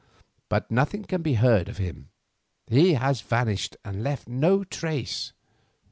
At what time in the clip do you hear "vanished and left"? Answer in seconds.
3.21-4.27